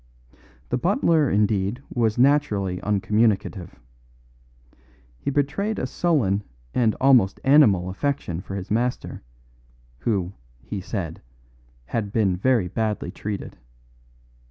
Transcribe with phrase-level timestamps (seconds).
[0.69, 3.79] The butler indeed was naturally uncommunicative.
[5.19, 6.43] He betrayed a sullen
[6.73, 9.21] and almost animal affection for his master;
[9.99, 10.33] who,
[10.63, 11.21] he said,
[11.85, 13.59] had been very badly treated.